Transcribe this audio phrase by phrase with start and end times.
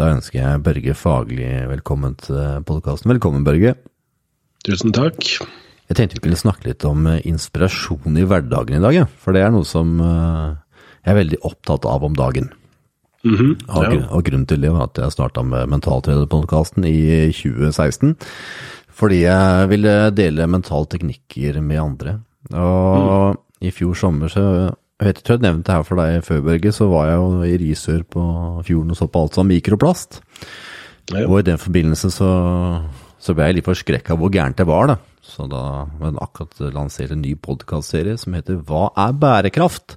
[0.00, 3.10] Da ønsker jeg Børge Fagli velkommen til podkasten.
[3.12, 3.74] Velkommen, Børge.
[4.64, 5.18] Tusen takk.
[5.20, 9.04] Jeg tenkte vi kunne snakke litt om eh, inspirasjon i hverdagen i dag, ja.
[9.20, 10.56] for det er noe som eh,
[11.04, 12.48] jeg er veldig opptatt av om dagen.
[13.28, 14.06] Mm -hmm, og, ja.
[14.08, 18.16] og, grunnen til det var at jeg starta med Mentaltrenerpodkasten i 2016.
[18.88, 22.20] Fordi jeg ville dele mentalteknikker med andre.
[22.54, 23.40] Og mm.
[23.60, 26.72] i fjor sommer så jeg vet ikke, jeg nevnte det her for deg før, Børge,
[26.76, 28.24] så var jeg jo i Risør på
[28.66, 30.20] fjorden og så på alt som mikroplast.
[31.10, 31.24] Ja.
[31.24, 32.32] Og i den forbindelse så,
[33.16, 34.98] så ble jeg litt forskrekka hvor gærent det var, da.
[35.24, 39.96] Så da har jeg akkurat lansert en ny podkastserie som heter Hva er bærekraft?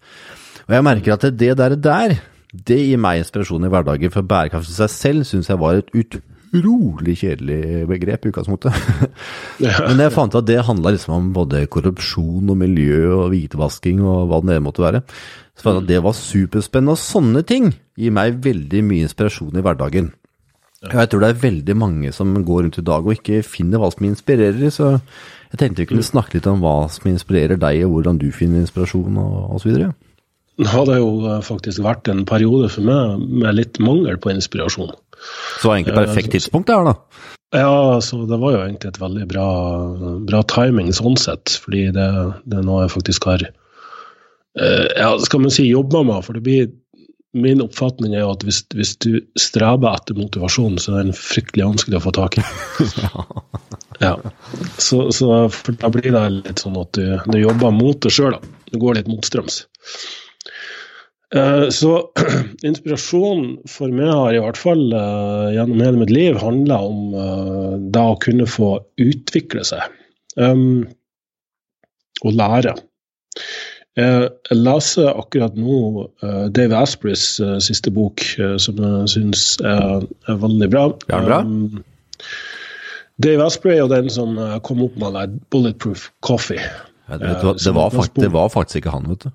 [0.70, 2.15] Og jeg merker at det der, der
[2.54, 5.91] det gir meg inspirasjon i hverdagen, for bærekraft i seg selv syns jeg var et
[6.53, 8.73] utrolig kjedelig begrep i utgangspunktet.
[9.89, 14.27] Men jeg fant at det handla liksom om både korrupsjon og miljø og hvitevasking og
[14.31, 15.03] hva det måtte være.
[15.57, 19.57] Så fant jeg at det var superspennende, og sånne ting gir meg veldig mye inspirasjon
[19.57, 20.12] i hverdagen.
[20.84, 23.79] Og jeg tror det er veldig mange som går rundt i dag og ikke finner
[23.79, 24.74] hva som inspirerer.
[24.74, 28.27] Så jeg tenkte vi kunne snakke litt om hva som inspirerer deg, og hvordan du
[28.35, 29.85] finner inspirasjon og osv.
[30.62, 34.93] Det hadde jo eh, faktisk vært en periode for meg med litt mangel på inspirasjon.
[34.93, 37.23] Så det var egentlig perfekt tidspunkt det her, da?
[37.54, 39.48] Ja, så det var jo egentlig et veldig bra,
[40.29, 41.57] bra timing sånn sett.
[41.63, 42.07] Fordi det,
[42.49, 46.21] det er noe jeg faktisk har eh, ja, skal man si jobba med.
[46.26, 46.71] For det blir
[47.34, 51.65] Min oppfatning er jo at hvis, hvis, du streber etter motivasjon, så er den fryktelig
[51.65, 52.43] vanskelig å få tak i.
[54.05, 54.12] ja.
[54.77, 55.29] Så, så,
[55.81, 58.54] da blir det litt sånn at du, du jobber mot det sjøl, da.
[58.70, 59.63] Du går litt motstrøms.
[61.34, 62.09] Eh, så
[62.67, 67.73] inspirasjonen for meg har i hvert fall uh, gjennom hele mitt liv handla om uh,
[67.95, 69.81] da å kunne få utvikle seg
[70.38, 70.84] um,
[72.22, 72.75] og lære.
[73.94, 76.07] Jeg leser akkurat nå
[76.50, 78.23] Dave Aspreys siste bok,
[78.57, 80.07] som jeg syns er,
[80.41, 80.88] veldig bra.
[81.13, 81.38] Er bra.
[81.45, 81.84] Um,
[83.22, 84.34] Dave Asprey er den som
[84.66, 86.62] kom opp med Bulletproof Coffee.
[87.06, 89.34] Ja, det, det, var faktisk, det var faktisk ikke han, vet du.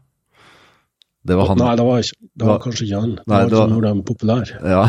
[1.27, 1.59] Det var han.
[1.61, 3.15] Nei, det var, ikke, det var kanskje ikke han.
[3.19, 4.53] Det Nei, var ikke når de er populær.
[4.63, 4.85] Ja.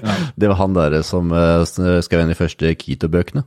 [0.00, 0.14] ja.
[0.40, 3.44] Det var han der som uh, skrev en av de første Keto-bøkene.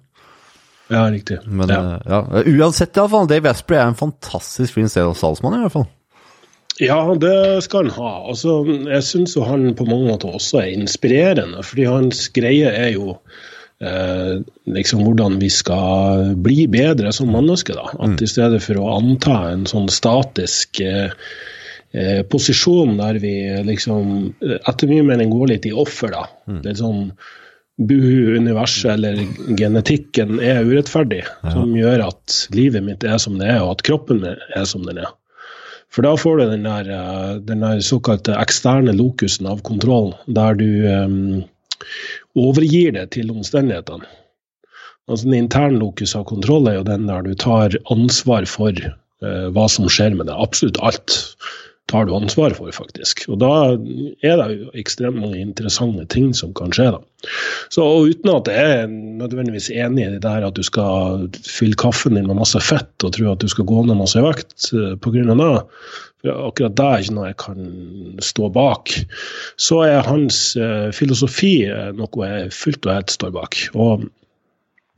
[0.93, 1.41] Ja, riktig.
[1.49, 1.81] Men ja.
[1.83, 2.43] Uh, ja.
[2.61, 3.27] uansett, iallfall.
[3.27, 5.89] Dave Asprey er en fantastisk fin salgsmann, i hvert fall.
[6.79, 8.13] Ja, det skal han ha.
[8.29, 12.91] Altså, jeg syns jo han på mange måter også er inspirerende, fordi hans greie er
[12.93, 13.15] jo
[13.81, 14.37] eh,
[14.69, 17.79] liksom hvordan vi skal bli bedre som mennesker.
[17.79, 17.89] da.
[17.97, 18.23] At mm.
[18.23, 21.09] I stedet for å anta en sånn statisk eh,
[21.93, 23.33] eh, posisjon der vi
[23.67, 26.13] liksom, etter mye mening går litt i offer.
[26.13, 26.25] da.
[26.47, 26.61] Mm.
[26.63, 27.03] Det er sånn
[27.77, 29.19] buhu, universet eller
[29.57, 31.53] genetikken er urettferdig, ja.
[31.53, 34.85] som gjør at livet mitt er som det er, og at kroppen min er som
[34.87, 35.11] den er.
[35.93, 40.57] For da får du den der, eh, den der såkalte eksterne lokusen av kontroll, der
[40.59, 41.43] du um,
[42.35, 44.09] overgir det til omstendighetene.
[45.07, 49.47] Altså Den interne lokus av kontroll er jo den der du tar ansvar for uh,
[49.55, 50.35] hva som skjer med deg.
[50.35, 51.15] Absolutt alt
[51.87, 53.23] tar du ansvar for, faktisk.
[53.31, 53.51] Og da
[54.25, 56.89] er det jo ekstremt mange interessante ting som kan skje.
[56.97, 57.31] da.
[57.73, 61.79] Så og Uten at jeg er nødvendigvis enig i det der at du skal fylle
[61.79, 64.93] kaffen din med masse fett og tro at du skal gå ned masse vekt eh,
[65.01, 65.23] pga.
[65.31, 65.49] det,
[66.21, 67.67] for akkurat det er ikke noe jeg kan
[68.25, 68.93] stå bak,
[69.61, 73.59] så er hans uh, filosofi uh, noe jeg fullt og helt står bak.
[73.77, 74.07] Og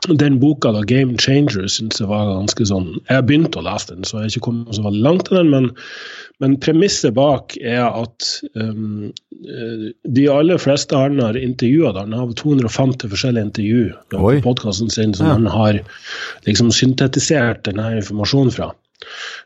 [0.08, 4.08] den boka, da, 'Game Changer', syns jeg var ganske sånn Jeg begynte å lese den,
[4.08, 5.50] så jeg har ikke kommet så veldig langt til den.
[5.52, 5.70] Men,
[6.40, 9.10] men premisset bak er at um,
[10.08, 15.28] de aller fleste han har intervjua, han har 250 forskjellige intervju på podkasten sin som
[15.28, 15.34] ja.
[15.36, 15.82] han har
[16.48, 18.72] liksom syntetisert denne informasjonen fra.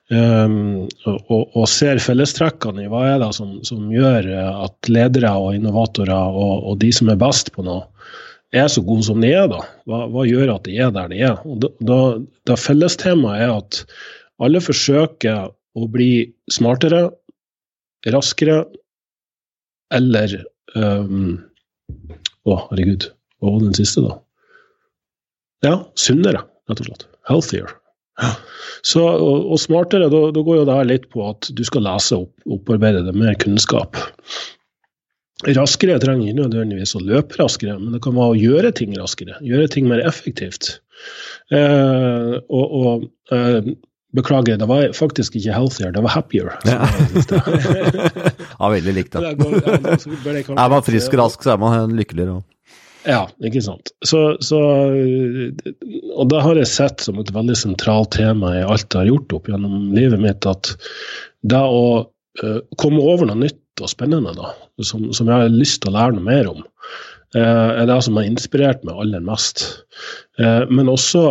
[0.09, 4.27] Um, og, og, ser fellestrekkene i hva er det som, som gjør
[4.65, 7.85] at ledere og innovatorer og, og de som er best på noe,
[8.53, 9.61] er så gode som de er, da?
[9.89, 11.41] Hva, hva gjør at de er der de er?
[11.47, 11.99] Og da,
[12.47, 13.81] da, Fellestemaet er at
[14.43, 16.11] alle forsøker å bli
[16.53, 17.07] smartere,
[18.13, 18.63] raskere
[19.93, 20.35] eller
[20.75, 21.37] um,
[22.43, 23.07] Å, herregud.
[23.39, 24.17] Hva var den siste, da?
[25.63, 27.05] Ja, sunnere, rett og slett.
[27.29, 27.71] Healthier.
[28.83, 31.85] Så, og, og smartere, da, da, går jo det her litt på at du skal
[31.87, 33.97] lese opp, opparbeide deg mer kunnskap.
[35.43, 39.39] Raskere trenger ikke nødvendigvis å løpe raskere, men det kan være å gjøre ting raskere.
[39.43, 40.77] Gjøre ting mer effektivt.
[41.51, 43.73] Eh, og, og eh,
[44.13, 46.51] Beklager, det var faktisk ikke healthier, det var happier.
[46.69, 46.85] Ja,
[48.59, 49.33] ja veldig likt, da.
[49.33, 52.43] Er man frisk og rask, så er man lykkeligere.
[53.09, 53.89] Ja, ikke sant.
[54.05, 54.59] Så, så,
[56.13, 59.35] og det har jeg sett som et veldig sentralt tema i alt jeg har gjort
[59.39, 60.71] opp gjennom livet mitt, at
[61.43, 64.51] det å uh, komme over noe nytt og spennende, da,
[64.85, 66.61] som, som, jeg har lyst til å lære noe mer om.
[67.33, 69.63] er det som har inspirert meg aller mest.
[70.37, 71.23] Men også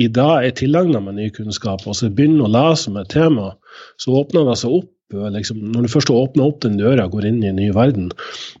[0.00, 3.52] i dag jeg tilegner meg ny kunnskap, og så begynner å lese om et tema,
[4.00, 4.90] så åpner det seg opp.
[5.14, 8.08] Liksom, når du først åpner opp den døra og går inn i en ny verden,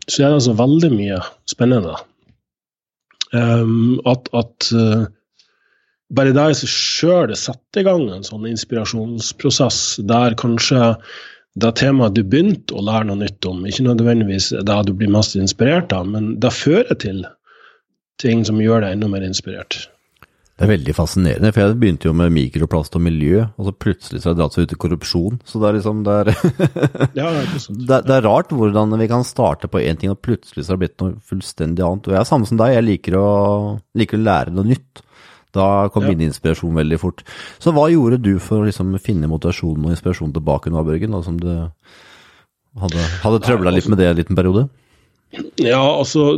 [0.06, 1.18] så er det altså veldig mye
[1.50, 1.96] spennende.
[3.34, 5.06] Um, at, at uh,
[6.14, 10.92] bare det i seg sjøl setter i gang en sånn inspirasjonsprosess der kanskje
[11.54, 15.36] det temaet du begynte å lære noe nytt om, ikke nødvendigvis da du blir mest
[15.38, 17.24] inspirert av, men det fører til
[18.22, 19.84] ting som gjør deg enda mer inspirert.
[20.54, 24.20] Det er veldig fascinerende, for jeg begynte jo med mikroplast og miljø, og så plutselig
[24.20, 25.40] så har jeg dratt seg ut i korrupsjon.
[25.50, 26.30] Så det er liksom Det er,
[27.18, 30.22] ja, det, er det, det, er rart hvordan vi kan starte på én ting, og
[30.22, 32.06] plutselig så har det blitt noe fullstendig annet.
[32.06, 33.26] Og jeg er samme som deg, jeg liker å,
[33.98, 35.02] liker å lære noe nytt.
[35.54, 36.12] Da kom ja.
[36.12, 37.24] min inspirasjon veldig fort.
[37.62, 41.22] Så hva gjorde du for å liksom finne motivasjon og inspirasjon tilbake nå, Børgen, da,
[41.24, 41.50] som du
[42.82, 44.66] hadde, hadde trøbla litt med det en liten periode?
[45.62, 46.34] Ja, altså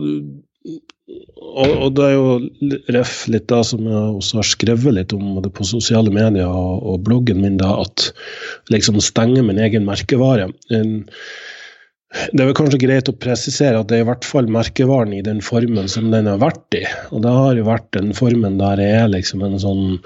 [1.56, 5.38] og, og, det er jo ref litt da som jeg også har skrevet litt om
[5.44, 8.10] det på sosiale medier og, og bloggen min, da, at
[8.72, 10.50] liksom stenge min egen merkevare.
[10.74, 10.98] En,
[12.14, 15.24] det er vel kanskje greit å presisere at det er i hvert fall merkevaren i
[15.26, 16.84] den formen som den har vært i.
[17.10, 19.98] Og det har jo vært den formen der jeg er liksom en sånn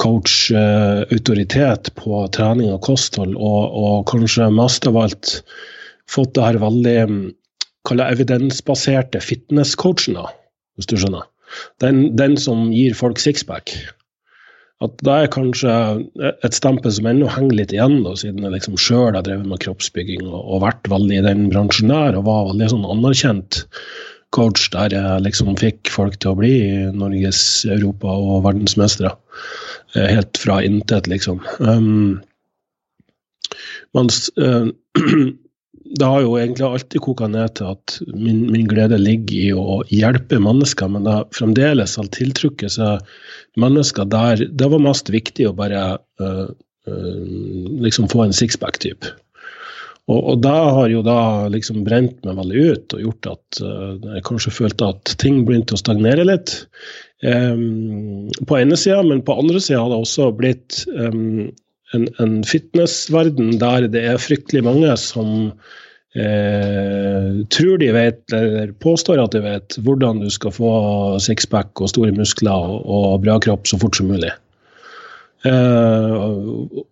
[0.00, 5.34] coach-autoritet på trening og kosthold, og, og kanskje mest av alt
[6.10, 6.96] fått det her veldig
[8.08, 10.16] evidensbaserte fitness-coachen.
[10.76, 11.28] hvis du skjønner.
[11.84, 13.76] Den, den som gir folk sixpack.
[14.82, 15.72] At det er kanskje
[16.32, 19.62] et stempel som ennå henger litt igjen, da, siden jeg liksom sjøl har drevet med
[19.62, 23.62] kroppsbygging og, og, vært veldig i den bransjen der, og var veldig sånn anerkjent
[24.32, 26.54] coach der jeg liksom fikk folk til å bli
[26.96, 29.12] Norges, Europa og verdensmestere.
[29.94, 31.42] Eh, helt fra intet, liksom.
[31.60, 32.22] Um,
[33.92, 34.70] mens uh,
[35.98, 39.82] det har jo egentlig alltid koka ned til at min, min, glede ligger i å
[39.92, 43.04] hjelpe mennesker, men det har fremdeles har tiltrukket seg
[43.60, 45.82] mennesker der det var mest viktig å bare
[46.22, 46.46] uh,
[46.88, 47.26] uh,
[47.84, 49.12] liksom få en sixpack-type.
[50.10, 51.18] Og, og det har jo da
[51.52, 55.76] liksom brent meg veldig ut og gjort at uh, jeg kanskje følte at ting begynte
[55.76, 56.56] å stagnere litt.
[57.22, 61.52] Um, på ene sida, men på andre sida har det også blitt um,
[61.94, 65.52] en, en fitnessverden der det er fryktelig mange som
[66.14, 70.72] eh, tror de vet, eller påstår at de vet, hvordan du skal få
[71.22, 74.32] sixpack og store muskler og, og bra kropp så fort som mulig.
[75.42, 76.12] Eh,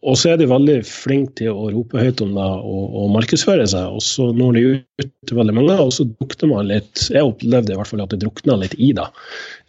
[0.03, 3.67] og så er de veldig flinke til å rope høyt om det og, og markedsføre
[3.71, 3.95] seg.
[3.95, 7.75] Og så når de ut til veldig mange, og så drukner man litt Jeg opplevde
[7.75, 9.07] i hvert fall at det drukna litt i det.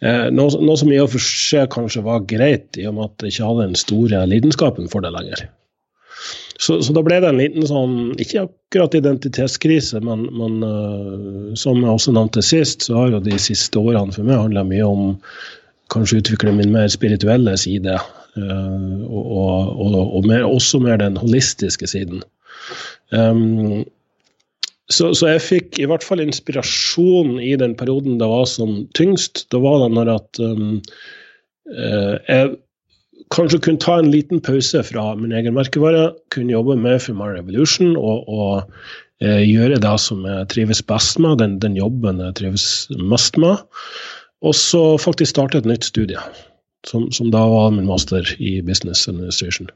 [0.02, 3.26] Eh, noe, noe, som i og for seg kanskje var greit, i og med at
[3.26, 5.46] jeg ikke hadde den store lidenskapen for det lenger.
[6.58, 11.80] Så, så, da ble det en liten sånn, ikke akkurat identitetskrise, men, men uh, som
[11.80, 15.14] jeg også nevnte sist, så har jo de siste årene for meg handla mye om
[15.92, 17.96] kanskje utvikle min mer spirituelle side.
[18.36, 22.22] Uh, og, og, og mer, også mer den holistiske siden.
[23.12, 23.82] Um,
[24.92, 29.46] så, så, jeg fikk i hvert fall inspirasjon i den perioden det var som tyngst.
[29.52, 30.82] Da var det når at um,
[31.72, 32.56] jeg
[33.30, 37.96] kanskje kunne ta en liten pause fra min egen merkevare, kunne jobbe med for Revolution
[37.96, 38.72] og, og
[39.22, 42.66] eh, gjøre det som jeg trives best med, den, den jobben jeg trives
[42.98, 43.62] mest med.
[44.42, 46.18] Og så faktisk starte et nytt studie,
[46.88, 49.70] som, som, da var min master i business administration.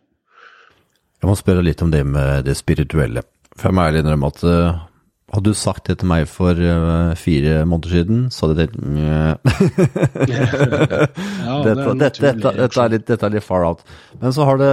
[1.22, 3.22] Jeg må spørre litt om det med det spirituelle.
[3.56, 4.82] For jeg må ærlig innrømme at uh,
[5.34, 8.70] hadde du sagt det til meg for uh, fire måneder siden, så hadde jeg
[12.14, 13.82] tenkt dette, er litt, far out.
[14.20, 14.70] Men så har det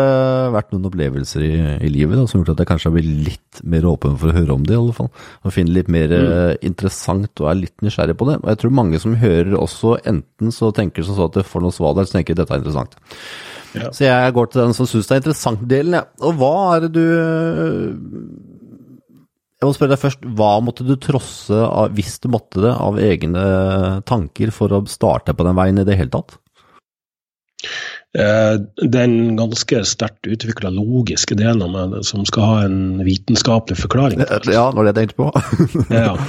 [0.53, 1.53] vært noen opplevelser i,
[1.87, 4.29] i livet da, som har gjort at jeg kanskje har blitt litt mer åpen for
[4.29, 5.09] å høre om det, i alle fall.
[5.41, 6.29] Og finne litt mer mm.
[6.29, 8.37] uh, interessant og er litt nysgjerrig på det.
[8.43, 11.65] Og jeg tror mange som hører også, enten så tenker som så at det får
[11.65, 12.93] noe svar der, så tenker dette er interessant.
[13.73, 13.89] Ja.
[13.89, 16.05] Så jeg går til den som syns det er interessant-delen, ja.
[16.21, 17.05] Og hva er det du
[19.63, 22.99] jeg må spørre deg først, Hva måtte du trosse, av, hvis du måtte det, av
[22.99, 23.43] egne
[24.09, 26.35] tanker for å starte på den veien i det hele tatt?
[28.13, 34.25] Eh, den ganske sterkt utvikla logiske delen av meg som skal ha en vitenskapelig forklaring.
[34.27, 35.31] Ja, det var det jeg tenkte på.
[35.95, 36.17] ja.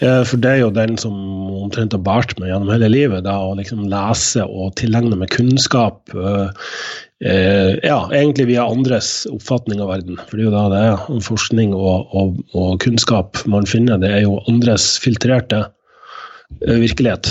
[0.00, 1.14] Eh, for det er jo den som
[1.56, 3.24] omtrent har båret meg gjennom hele livet.
[3.26, 6.02] Da, å liksom lese og tilegne meg kunnskap.
[6.14, 6.50] uh,
[7.24, 10.20] uh, ja, egentlig via andres oppfatning av verden.
[10.26, 14.00] For det er jo da det er forskning og, og, og kunnskap man finner.
[14.02, 15.66] Det er jo andres filtrerte
[16.62, 17.26] virkelighet.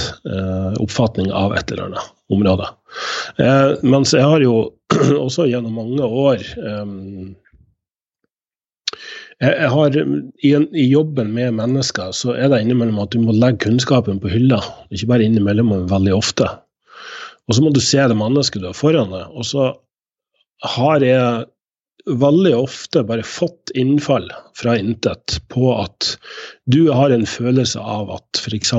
[0.83, 2.65] Oppfatning av et eller annet område.
[3.87, 4.57] Mens jeg har jo
[5.25, 7.29] også gjennom mange år jeg,
[9.43, 13.35] jeg har, i, en, I jobben med mennesker så er det innimellom at du må
[13.35, 14.61] legge kunnskapen på hylla.
[14.95, 16.47] Ikke bare innimellom, men veldig ofte.
[17.45, 19.27] Og så må du se det mennesket du har foran deg.
[19.35, 19.73] Og så
[20.77, 21.45] har jeg
[22.05, 24.27] veldig ofte bare fått innfall
[24.57, 26.11] fra intet på at
[26.69, 28.73] du har en følelse av at f.eks.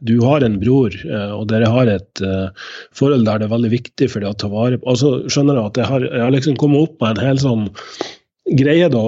[0.00, 2.48] du har en bror, eh, og dere har et uh,
[2.96, 5.58] forhold der det er veldig viktig for deg å ta vare på Og så skjønner
[5.58, 7.68] du at jeg har, jeg har liksom kommet opp med en hel sånn
[8.50, 9.02] greie da,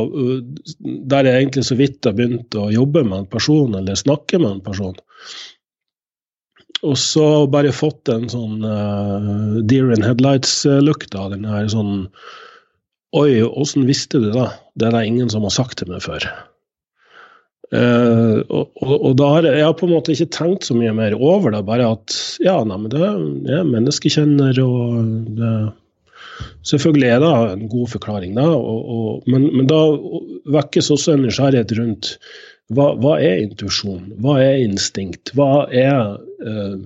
[1.10, 4.50] der jeg egentlig så vidt har begynt å jobbe med en person eller snakke med
[4.52, 4.96] en person.
[6.84, 12.08] Og så bare fått en sånn uh, deer in headlights-lukt av den her sånn
[13.14, 14.48] Oi, åssen visste du det?
[14.74, 16.24] Det er det ingen som har sagt til meg før.
[17.70, 20.74] Uh, og, og, og, da har jeg, jeg har på en måte ikke tenkt så
[20.74, 24.98] mye mer over det, bare at ja, nei, men det er menneskekjenner, og
[25.38, 25.52] det,
[26.66, 28.48] selvfølgelig er det en god forklaring, da.
[28.54, 29.80] Og, men, men, da
[30.58, 32.14] vekkes også en nysgjerrighet rundt
[32.74, 36.78] hva, hva er intuisjon, hva er instinkt, hva er uh,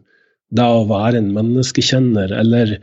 [0.49, 2.79] det å være en menneskekjenner, eller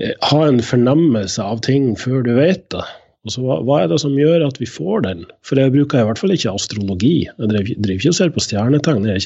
[0.00, 2.84] Eh, ha en fornemmelse av ting før du vet det.
[3.22, 5.24] Altså, hva, hva, er det som gjør at vi får den?
[5.46, 7.14] For jeg bruker i hvert fall ikke astrologi.
[7.28, 9.06] Jeg driver, driver ikke og ser på stjernetegn.
[9.12, 9.22] Jeg,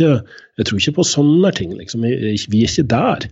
[0.58, 1.72] jeg, tror ikke på sånne ting.
[1.78, 2.04] Liksom.
[2.04, 3.28] Vi, vi er ikke der.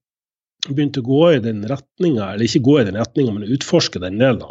[0.77, 4.21] begynte å gå i den retninga, eller ikke gå i den retninga, men utforske den
[4.21, 4.45] delen.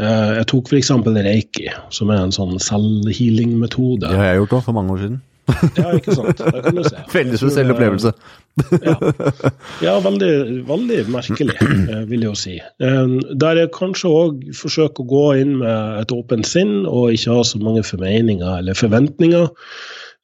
[0.00, 0.92] Uh, jeg tok f.eks.
[1.20, 4.08] reiki, som er en sånn selvhealing-metode.
[4.08, 5.20] Det har jeg gjort òg, for mange år siden.
[5.78, 6.40] Ja, ikke sant.
[6.40, 7.02] Det kan du se.
[7.18, 8.12] Veldig spesiell opplevelse.
[8.86, 8.94] ja,
[9.84, 10.32] ja veldig,
[10.68, 12.56] veldig, merkelig, eh, vil jeg jo si.
[12.58, 17.38] Eh, der jeg kanskje òg forsøker å gå inn med et åpent sinn og ikke
[17.38, 19.48] ha så mange formeninger eller forventninger.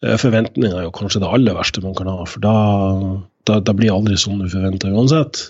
[0.04, 2.56] Eh, forventninger er jo kanskje det aller verste man kan ha, for da,
[3.48, 5.46] da, da blir aldri sånn du forventer uansett.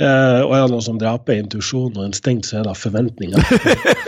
[0.00, 3.42] Uh, og er det noe som dreper intuisjon og instinkt, så er det forventninger.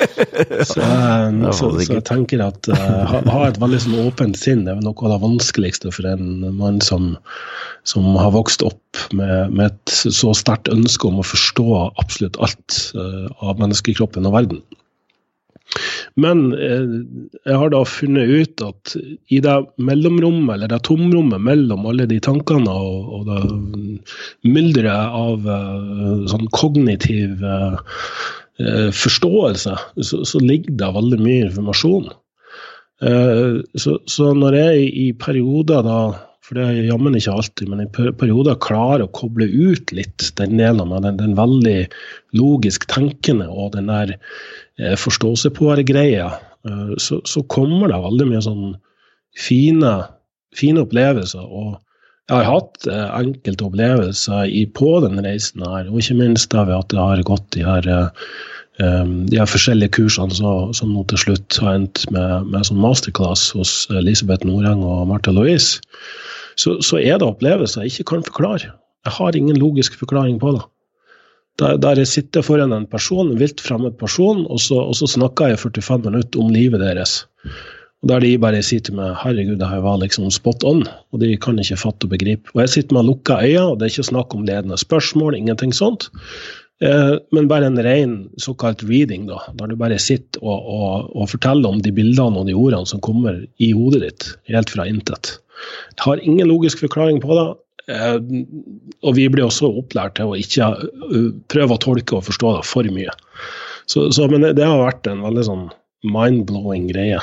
[0.71, 4.65] så, uh, så, så, jeg tenker at uh, ha, ha, et veldig sånn åpent sinn
[4.71, 7.11] er noe av det vanskeligste for en mann som,
[7.85, 11.69] som har vokst opp med, med et så sterkt ønske om å forstå
[12.01, 14.65] absolutt alt av menneskekroppen og verden.
[16.21, 16.89] Men eh,
[17.49, 18.95] jeg har da funnet ut at
[19.33, 23.41] i det mellomrommet, eller det tomrommet mellom alle de tankene og, og det
[24.53, 27.79] mylderet av uh, sånn kognitiv uh,
[28.97, 32.11] forståelse, så, så, ligger det veldig mye informasjon.
[33.03, 35.97] Så, så, når jeg i perioder da
[36.43, 40.57] for det er jammen ikke alltid, men i perioder klarer å koble ut litt den
[40.59, 41.77] delen av den, den veldig
[42.39, 46.27] logisk tenkende og den der eh, forståsepåere-greia,
[46.67, 48.65] eh, så, så, kommer det veldig mye sånn
[49.39, 49.93] fine,
[50.59, 51.47] fine opplevelser.
[51.47, 51.79] og
[52.27, 56.67] jeg har hatt eh, enkelte opplevelser i, på den reisen her, og ikke minst da
[56.67, 61.07] ved at jeg har gått de her, eh, de her forskjellige kursene så, som nå
[61.11, 65.79] til slutt har endt med, med sånn masterclass hos Elisabeth Noreng og Martha Louise
[66.57, 68.73] så, så, er det opplevelser jeg ikke kan forklare.
[69.07, 70.63] Jeg har ingen logisk forklaring på det.
[71.61, 75.09] Der, der jeg sitter foran en person, en vilt fremmed person, og så, og så,
[75.11, 77.27] snakker jeg 45 minutter om livet deres.
[78.03, 81.21] Og Der de bare sier til meg 'herregud, det her var liksom spot on', og
[81.21, 82.51] de kan ikke fatte og begripe.
[82.55, 85.73] Og jeg sitter med lukka øyne, og det er ikke snakk om ledende spørsmål, ingenting
[85.75, 86.11] sånt.
[86.83, 91.31] Eh, men bare en ren såkalt reading, da, der du bare sitter og, og, og
[91.31, 95.37] forteller om de bildene og de ordene som kommer i hodet ditt, helt fra intet.
[95.97, 97.49] Jeg har ingen logisk forklaring på det.
[97.91, 98.19] Eh,
[99.03, 102.65] og vi blir også opplært til å ikke eh, prøve å tolke og forstå det
[102.69, 103.15] for mye.
[103.91, 105.65] Så, så, men det, det, har vært en veldig sånn
[106.07, 107.19] mind-blowing greie.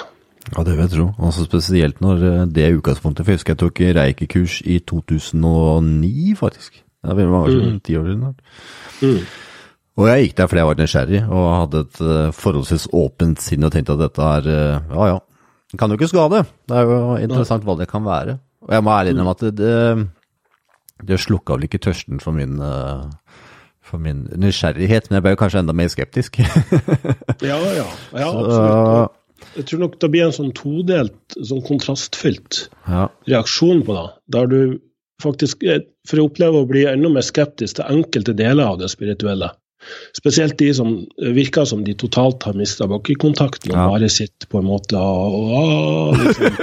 [0.50, 1.08] Ja, det vil jeg tro.
[1.18, 3.24] Altså spesielt når eh, det er utgangspunktet.
[3.24, 6.82] For jeg husker jeg tok reikekurs i 2009, faktisk.
[7.00, 7.78] Det er veldig mange år siden.
[7.78, 7.84] Mm.
[7.88, 8.36] Ti år siden.
[9.00, 9.22] Mm.
[10.00, 11.98] Og jeg gikk der fordi jeg var nysgjerrig og hadde et
[12.36, 15.29] forholdsvis åpent sinn og tenkte at dette er Ja ja, det
[15.78, 16.44] kan jo ikke skade.
[16.70, 18.40] Det er jo interessant hva det kan være.
[18.66, 19.76] Og jeg må ærlig innrømme at det,
[21.06, 23.06] det, slukka vel ikke tørsten for min, eh,
[23.86, 26.42] for min nysgjerrighet, men jeg ble jo kanskje enda mer skeptisk.
[27.52, 27.88] ja, ja.
[28.18, 29.16] ja absolutt.
[29.56, 33.08] Jeg tror nok det blir en sånn todelt, sånn kontrastfylt ja.
[33.30, 34.06] reaksjon på det.
[34.36, 34.60] Der du
[35.24, 38.92] faktisk, eh, for å oppleve å bli enda mer skeptisk til enkelte deler av det
[38.92, 39.54] spirituelle,
[40.18, 43.86] Spesielt de som virker som de totalt har mista bakkekontakten og ja.
[43.94, 46.60] bare sitter på en måte og, og liksom,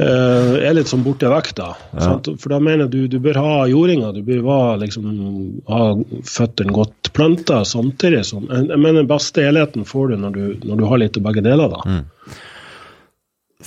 [0.00, 1.68] uh, er litt sånn borte vekk, da.
[1.98, 2.16] Ja.
[2.30, 5.08] For da mener du, du bør ha jordinga, du bør ha, liksom,
[5.68, 5.82] ha
[6.24, 10.80] føttene godt planta samtidig som Jeg mener den beste helheten får du når, du når
[10.80, 11.84] du har litt av begge deler, da.
[11.84, 12.36] Mm.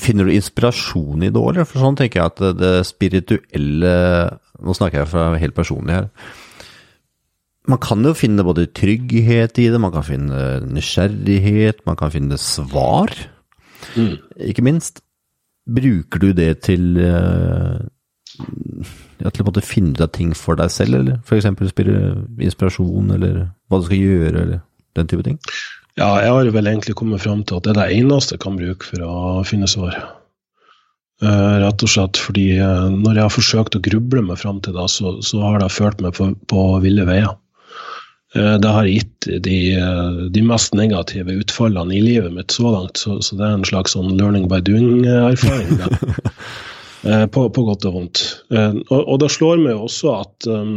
[0.01, 1.67] Finner du inspirasjon i det, eller?
[1.67, 3.97] For sånn tenker jeg at det spirituelle
[4.61, 6.07] Nå snakker jeg fra helt personlig her
[7.69, 12.39] man kan jo finne både trygghet i det, man kan finne nysgjerrighet, man kan finne
[12.41, 13.13] svar.
[13.93, 14.15] Mm.
[14.49, 15.03] Ikke minst.
[15.71, 17.77] Bruker du det til uh,
[19.21, 21.45] ja, til å finne ut av ting for deg selv, eller f.eks.
[22.47, 24.63] inspirasjon, eller hva du skal gjøre, eller
[24.97, 25.37] den type ting?
[25.99, 28.57] Ja, jeg har vel egentlig kommet fram til at det er det eneste jeg kan
[28.57, 29.99] bruke for å finne svar.
[31.21, 34.73] Uh, rett og slett fordi uh, når jeg har forsøkt å gruble meg fram til
[34.73, 37.35] det, så, så har det ført meg på, på ville veier.
[38.35, 39.57] Uh, det har gitt de,
[40.31, 43.95] de, mest negative utfallene i livet mitt så langt, så, så det er en slags
[43.97, 45.81] sånn learning by doing-erfaring.
[47.33, 48.23] på, på, godt og vondt.
[48.53, 50.75] Og, og, det slår meg også at um,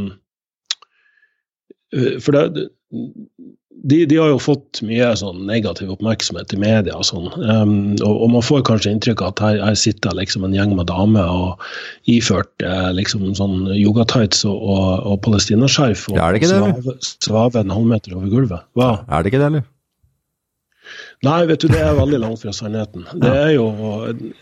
[1.92, 2.70] For det,
[3.84, 7.26] de, de, har jo fått mye sånn negativ oppmerksomhet i media, og sånn.
[7.42, 10.72] Um, og, og, man får kanskje inntrykk av at her, her sitter liksom en gjeng
[10.78, 11.66] med damer og
[12.10, 18.16] iført eh, liksom sånn yogatights og, og, og palestinaskjerf og ja, svave, svave en halvmeter
[18.16, 18.66] over gulvet.
[18.78, 18.96] Hva?
[19.10, 19.70] Er det ikke det, eller?
[21.24, 23.06] Nei, vet du, det er veldig langt fra sannheten.
[23.22, 23.68] Det er jo,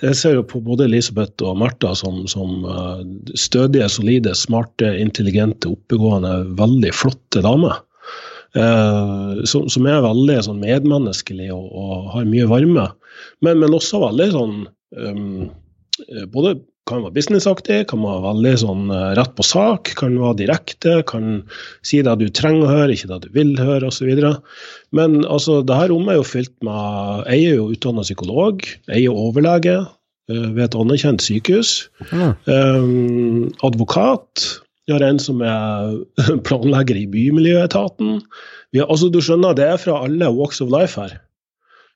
[0.02, 3.02] Jeg ser jo på både Elisabeth og Martha som, som uh,
[3.38, 7.78] stødige, solide, smarte, intelligente, oppegående, veldig flotte damer.
[8.52, 12.90] Uh, som, som, er veldig sånn, medmenneskelig og, og, har mye varme.
[13.44, 14.58] Men, men også veldig sånn
[14.96, 15.48] um,
[16.32, 16.56] Både
[16.88, 21.42] kan være businessaktig, kan være veldig sånn uh, rett på sak, kan være direkte, kan
[21.86, 24.10] si det du trenger å høre, ikke det du vil høre osv.
[24.92, 29.06] Men altså, det her rommet er jo fylt med Jeg er jo utdanna psykolog, jeg
[29.06, 29.78] er overlege
[30.32, 31.72] ved et anerkjent sykehus.
[32.12, 32.34] Mm.
[32.46, 35.98] Um, advokat vi har en som er
[36.46, 38.16] planlegger i Bymiljøetaten.
[38.74, 41.18] Har, altså du skjønner, Det er fra alle walks of life her.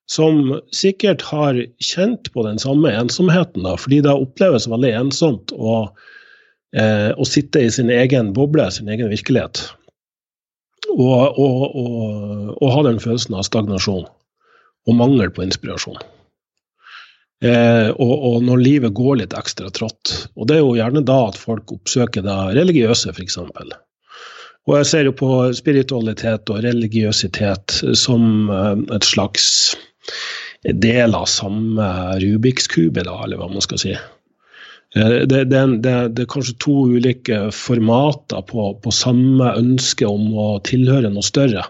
[0.06, 5.88] Som sikkert har kjent på den samme ensomheten, da, fordi det oppleves veldig ensomt å,
[6.78, 9.64] eh, å sitte i sin egen boble, sin egen virkelighet.
[10.94, 14.06] Og, og, og, og ha den følelsen av stagnasjon
[14.86, 15.98] og mangel på inspirasjon.
[17.44, 20.14] Eh, og, og, når livet går litt ekstra trått.
[20.36, 23.38] Og det er jo gjerne da at folk oppsøker det religiøse, f.eks.
[24.66, 29.48] Og jeg ser jo på spiritualitet og religiøsitet som eh, et slags
[30.66, 31.86] del av samme
[32.22, 33.94] Rubiks kube, da, eller hva man skal si.
[34.96, 40.32] Eh, det, det, det, det, er kanskje to ulike formater på, på, samme ønske om
[40.32, 41.68] å tilhøre noe større.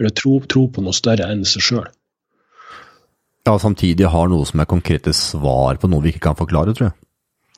[0.00, 1.90] Eller tro, tro på noe større enn seg sjøl.
[3.46, 6.90] Ja, samtidig har noe som er konkrete svar på noe vi ikke kan forklare, tror
[6.90, 6.96] jeg.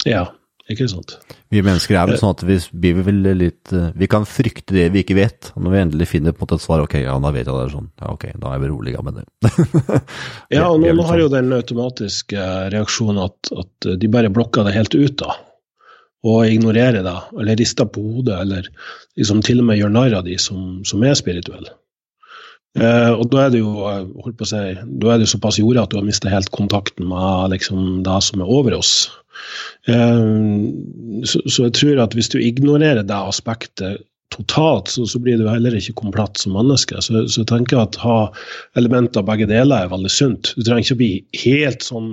[0.08, 0.24] Ja,
[0.70, 1.18] ikke sant.
[1.52, 4.86] Vi mennesker er vel sånn at vi blir vel litt eh, Vi kan frykte det
[4.94, 5.50] vi ikke vet.
[5.54, 7.52] Og når vi endelig finner på en måte et svar, ok, ja, da vet jeg
[7.52, 7.90] det er sånn.
[8.00, 9.26] Ja, ok, da er vi beroliga med det.
[10.56, 14.78] ja, og nå, nå har jo den automatiske reaksjonen at, at de bare blokker det
[14.78, 15.36] helt ut, da
[16.24, 18.68] og ignorerer det, eller rister på hodet, eller
[19.18, 21.74] liksom til og med gjør narr av de som, som er spirituelle.
[22.74, 24.62] Eh, og da er det jo holdt på å si,
[25.02, 28.42] da er det såpass jorda at du har mistet helt kontakten med liksom, det som
[28.42, 28.94] er over oss.
[29.90, 30.70] Uh,
[31.26, 34.02] så, så, jeg tror at hvis du ignorerer det aspektet
[34.34, 36.98] totalt, så, så blir du heller ikke komplett som menneske.
[37.02, 38.18] Så, så jeg tenker at ha
[38.78, 40.54] elementer av begge deler er veldig sunt.
[40.56, 41.12] Du trenger ikke å bli
[41.44, 42.10] helt sånn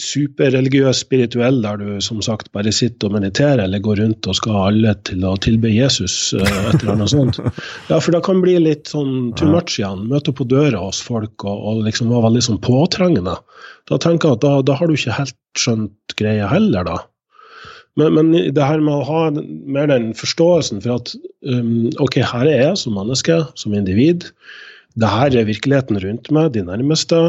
[0.00, 4.56] superreligiøs, spirituell, der du som sagt bare sitter og mediterer eller går rundt og skal
[4.56, 7.40] ha alle til å tilbe Jesus, eh, et eller annet sånt.
[7.90, 10.06] Ja, for det kan bli litt sånn too much igjen.
[10.10, 13.36] Møte på døra hos folk og, og liksom være veldig sånn påtrengende.
[13.88, 16.98] Da tenker jeg at da, da har du ikke helt skjønt greia heller, da.
[17.96, 21.14] Men, men, det her med å ha mer den forståelsen for at
[21.48, 24.28] um, ok, her er jeg som menneske, som individ.
[25.00, 27.22] Det her er virkeligheten rundt meg, de nærmeste.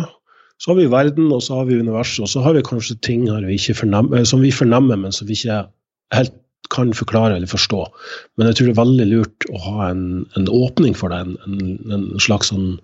[0.57, 3.27] Så har vi verden, og så har vi universet, og så har vi kanskje ting
[3.45, 5.67] vi fornemmer, eh, som vi fornemmer, men som vi ikke
[6.15, 6.35] helt
[6.73, 7.83] kan forklare eller forstå.
[8.37, 10.03] Men jeg tror det er veldig lurt å ha en,
[10.35, 12.77] en åpning for det, en, en, slags sånn,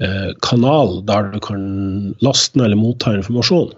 [0.00, 1.62] eh, kanal der du kan
[2.24, 3.72] laste ned eller motta informasjon.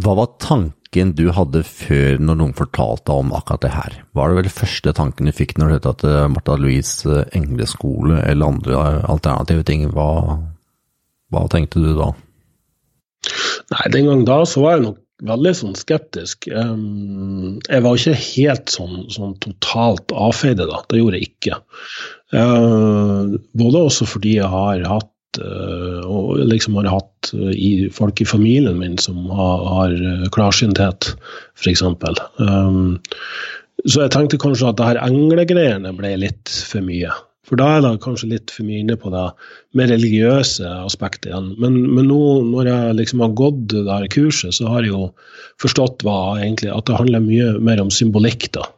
[0.00, 3.98] Hva var tanken du hadde før når noen fortalte om akkurat det her?
[4.16, 7.26] Var det vel første tanken du fikk når du hørte at eh, Martha Louise eh,
[7.36, 10.38] engleskole eller andre alternative ting var
[11.30, 12.10] hva tenkte du da?
[13.70, 16.48] Nei, Den gang da så var jeg nok veldig sånn skeptisk.
[16.48, 20.82] Um, jeg var ikke helt sånn, sånn totalt avfeide da.
[20.90, 21.60] Det gjorde jeg ikke.
[22.34, 28.22] Uh, både også fordi jeg har hatt uh, og liksom har hatt uh, i, folk
[28.22, 29.96] i familien min som har, har
[30.34, 31.12] klarsynthet,
[31.60, 31.84] f.eks.
[32.40, 32.98] Um,
[33.86, 37.12] så jeg tenkte kanskje at det her englegreiene ble litt for mye.
[37.50, 39.24] For da er det kanskje litt for mye inne på det
[39.74, 41.48] mer religiøse aspektet igjen.
[41.58, 45.08] Men, men, nå når jeg liksom har gått det der kurset, så har jeg jo
[45.62, 48.52] forstått hva egentlig, at det handler mye mer om symbolikk.
[48.54, 48.68] da.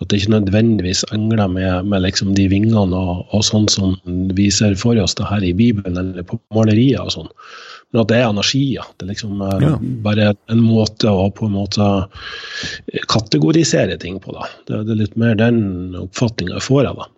[0.00, 3.96] At det ikke nødvendigvis engler med, med liksom de vingene og, og, sånn som
[4.36, 7.30] vi ser for oss det her i Bibelen eller på malerier og sånn.
[7.90, 8.90] Men at det er energier.
[8.96, 9.72] Det er liksom eh, ja.
[10.04, 11.88] bare en måte å på en måte
[13.08, 14.36] kategorisere ting på.
[14.36, 14.48] da.
[14.68, 17.08] Det, det er litt mer den oppfatninga jeg får av det.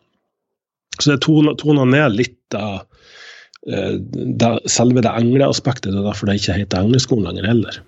[0.99, 5.91] Så det toner ned litt av uh, det, selve det engleaspektet.
[5.93, 7.83] Det er derfor det ikke heter Engleskolen lenger heller.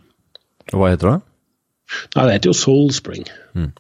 [0.72, 1.18] Og Hva heter det?
[2.16, 3.26] Nei, Det heter jo Soulspring.
[3.54, 3.72] Mm.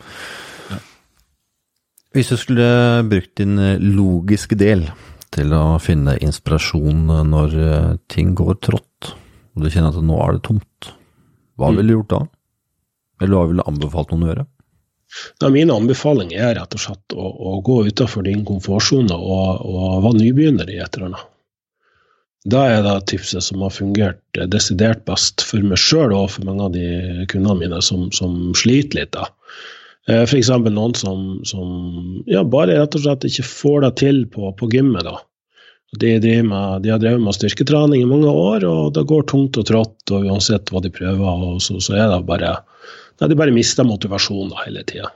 [2.14, 2.66] Hvis du skulle
[3.10, 4.84] brukt din eh, logiske del
[5.34, 9.08] til å finne inspirasjon når eh, ting går trått,
[9.54, 10.92] og du kjenner at nå er det tomt,
[11.58, 11.80] hva mm.
[11.80, 12.20] ville du gjort da?
[13.22, 14.46] Eller hva ville du anbefalt noen å gjøre?
[15.42, 20.02] Ja, mine anbefalinger er rett og slett å, å gå utenfor din komfortsone og, og
[20.06, 21.30] være nybegynner i et eller annet.
[22.44, 26.66] Da er det tipset som har fungert desidert best for meg sjøl og for mange
[26.66, 29.14] av de kundene mine som, som sliter litt.
[29.16, 29.30] da.
[30.10, 30.50] Eh, F.eks.
[30.66, 35.08] noen som, som ja, bare rett og slett ikke får det til på, på gymmet.
[35.08, 35.16] da.
[35.94, 39.68] De, med, de, har drevet med styrketrening i mange år, og det går tungt og
[39.70, 39.96] trått.
[40.10, 42.58] og Uansett hva de prøver, så, så, er det bare
[43.20, 45.10] nei, De bare mister motivasjonen hele tida.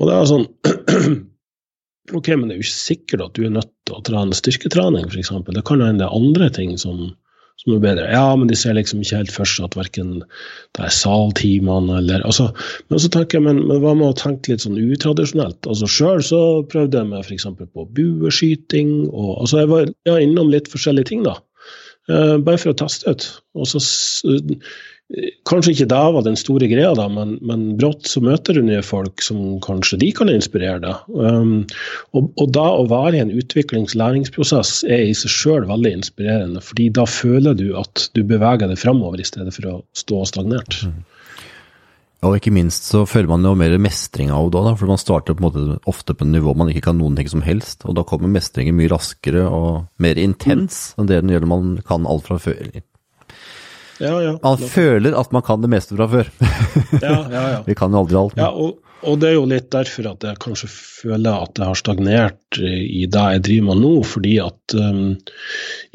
[0.00, 0.48] Og det er sånn
[2.18, 5.06] Ok, men det er jo ikke sikkert at du er nødt til å trene styrketrening,
[5.06, 5.30] f.eks.
[5.46, 7.12] Det kan hende andre ting som,
[7.62, 8.08] som er bedre.
[8.10, 12.26] Ja, men de ser liksom ikke helt for seg at verken det er saltimene eller
[12.26, 12.48] altså,
[12.90, 15.62] Men så tenker jeg, men, men, hva med å tenke litt sånn utradisjonelt?
[15.62, 16.42] Altså Sjøl så
[16.74, 17.46] prøvde jeg meg f.eks.
[17.62, 21.38] på bueskyting, og altså jeg var ja, innom litt forskjellige ting, da.
[22.10, 23.28] Uh, bare for å teste ut.
[23.54, 23.78] Og så
[25.44, 28.80] Kanskje ikke da var den store greia, da, men, men brått så møter du nye
[28.86, 31.02] folk som kanskje de kan inspirere deg.
[31.12, 31.50] Um,
[32.16, 36.62] og, og, da å være i en utviklings- læringsprosess er i seg sjøl veldig inspirerende,
[36.64, 40.80] fordi da føler du at du beveger deg framover i stedet for å stå stagnert.
[40.88, 41.02] Mm.
[42.22, 45.34] Og ikke minst så føler man jo mer mestring av det òg, for man starter
[45.34, 47.98] på en måte ofte på en nivå man ikke kan noen ting som helst, og
[47.98, 51.02] da kommer mestringen mye raskere og mer intens mm.
[51.02, 52.62] enn det den gjør når man kan alt fra før.
[54.00, 54.36] Ja, ja.
[54.42, 56.32] Man føler at man kan det meste fra før.
[57.02, 57.60] ja, ja, ja.
[57.68, 58.40] Vi kan jo aldri alt.
[58.40, 61.78] Ja, og, og, det er jo litt derfor at jeg kanskje føler at jeg har
[61.78, 63.92] stagnert i det jeg driver med nå.
[64.06, 65.16] fordi at um,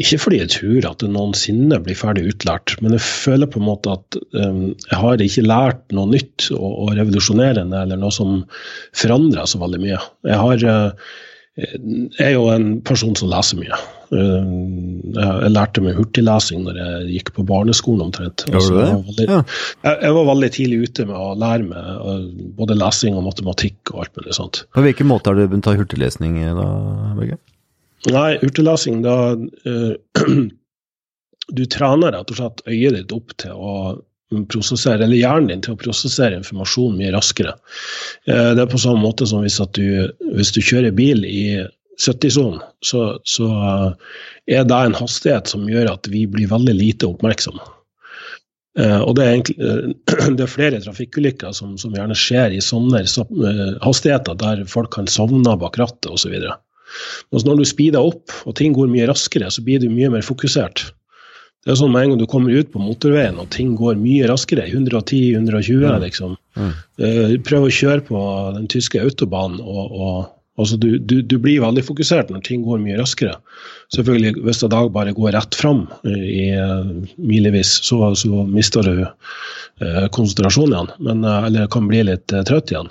[0.02, 3.70] Ikke fordi jeg tror at det noensinne blir ferdig utlært, men jeg føler på en
[3.70, 8.44] måte at um, jeg har ikke lært noe nytt og, og revolusjonerende eller noe som
[8.98, 10.04] forandrer så veldig mye.
[10.28, 11.16] Jeg har uh,
[11.58, 13.78] jeg er jo en person som leser mye.
[14.16, 14.52] Eh,
[15.18, 18.46] jeg lærte meg hurtiglesing når jeg gikk på barneskolen omtrent.
[18.52, 19.28] Altså, jeg, var veldig,
[19.90, 22.22] jeg, var veldig tidlig ute med å lære meg eh,
[22.60, 24.64] både lesing og matematikk og alt mulig sånt.
[24.76, 26.68] På hvilken måte har du begynt å ta hurtiglesning da,
[27.18, 27.40] Børge?
[28.14, 29.94] Nei, hurtiglesing da uh,
[31.48, 33.74] Du trener rett og slett øyet ditt opp til å
[34.52, 37.54] prosessere, eller hjernen din til å prosessere informasjon mye raskere.
[38.28, 41.64] Eh, det er på samme måte som hvis, du, hvis du kjører bil i
[41.98, 43.48] 70-sonen, så, så,
[44.46, 47.64] er det en hastighet som gjør at vi blir veldig lite oppmerksomme.
[48.78, 52.62] Eh, og det er, egentlig, eh, det er flere trafikkulykker som, som, gjerne skjer i
[52.62, 53.02] sånne
[53.82, 56.38] hastigheter der folk kan sovne bak rattet osv.
[57.34, 60.92] Når du speeder opp og ting går mye raskere, så blir du mye mer fokusert.
[61.66, 64.30] Det er sånn Med en gang du kommer ut på motorveien og ting går mye
[64.30, 65.98] raskere, 110-120 mm.
[66.06, 66.38] liksom.
[66.56, 66.70] Mm.
[67.02, 68.22] Uh, prøv å kjøre på
[68.56, 72.82] den tyske autobanen, og, og altså du, du, du, blir veldig fokusert når ting går
[72.84, 73.36] mye raskere.
[73.96, 79.04] Selvfølgelig, Hvis en dag bare går rett fram i uh, milevis, så, så mister du
[79.06, 80.94] uh, konsentrasjonen igjen.
[81.10, 82.90] Men, eller kan bli litt trøtt igjen.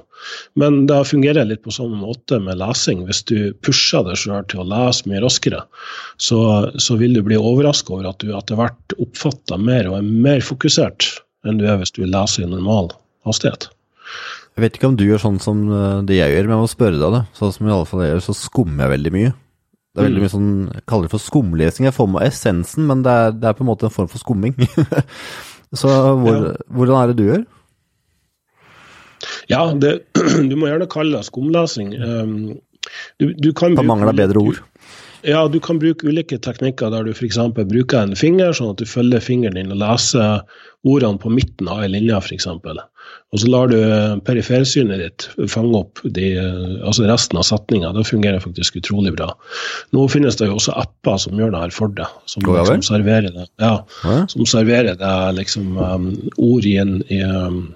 [0.55, 3.05] Men det fungerer litt på samme måte med lesing.
[3.09, 5.63] Hvis du pusher deg sjøl til å lese mye raskere,
[6.23, 6.41] så,
[6.81, 10.45] så vil du bli overraska over at du etter hvert oppfatter mer og er mer
[10.45, 11.11] fokusert
[11.47, 12.91] enn du er hvis du leser i normal
[13.29, 13.69] hastighet.
[14.57, 16.69] Jeg vet ikke om du gjør sånn som eh, det jeg gjør, men jeg må
[16.73, 17.25] spørre deg det.
[17.37, 19.33] Sånn som i alle fall jeg gjør, så skummer jeg veldig mye.
[19.93, 20.25] Det er veldig mm.
[20.25, 21.89] mye sånn, jeg kaller det for skumlesing.
[21.89, 24.23] Jeg får med essensen, men det er, det er, på en måte en form for
[24.23, 24.57] skumming.
[25.81, 25.93] så
[26.23, 26.55] hvor, ja.
[26.73, 27.45] hvordan er det du gjør?
[29.53, 29.93] Ja, det,
[30.51, 31.93] du må gjerne kalle det skumlesing.
[32.01, 32.35] Um,
[33.21, 34.65] du, du kan bruke mangler bedre ord?
[35.27, 37.39] Ja, du kan bruke ulike teknikker der du f.eks.
[37.57, 40.45] bruker en finger, sånn at du følger fingeren din og leser
[40.87, 42.47] ordene på midten av ei linje, f.eks.
[43.35, 43.79] Og så lar du
[44.27, 46.29] perifersynet ditt fange opp de,
[46.87, 47.91] altså resten av setninga.
[47.97, 49.33] Det fungerer faktisk utrolig bra.
[49.97, 53.35] Nå finnes det jo også apper som gjør det her for deg, som, liksom, serverer
[53.35, 53.75] det, ja,
[54.31, 56.09] som serverer det liksom um,
[56.39, 57.67] ord i en i, um,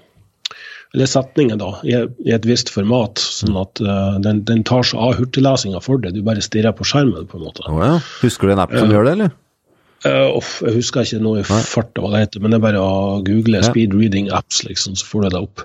[0.93, 3.21] eller setninger, da, i, i, et visst format.
[3.21, 6.17] Sånn at uh, den, den, tar seg av hurtiglesinga for deg.
[6.17, 7.63] Du bare stirrer på skjermen, på en måte.
[7.71, 7.93] Oh, ja.
[8.23, 9.37] Husker du en app som uh, gjør det, eller?
[10.01, 13.19] Uh, jeg husker ikke noe i farta hva det heter, men det er bare å
[13.23, 13.67] google ja.
[13.69, 15.63] speed reading apps, liksom, så får du det opp.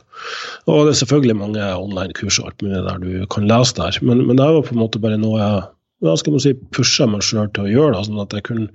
[0.68, 4.22] Og det er selvfølgelig mange online-kurs og alt mulig der du kan lese der, men,
[4.28, 5.64] men det var på en måte bare noe jeg
[6.04, 8.66] hva skal man si, pusha meg sjøl til å gjøre, det, sånn at jeg kunne